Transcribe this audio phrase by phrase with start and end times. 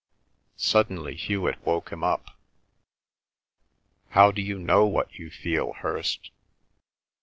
[0.55, 2.31] Suddenly Hewet woke him up.
[4.09, 6.31] "How d'you know what you feel, Hirst?"